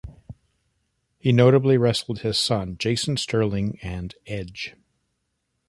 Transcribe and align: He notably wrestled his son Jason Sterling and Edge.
He 1.19 1.31
notably 1.31 1.77
wrestled 1.77 2.21
his 2.21 2.39
son 2.39 2.75
Jason 2.79 3.17
Sterling 3.17 3.77
and 3.83 4.15
Edge. 4.25 4.73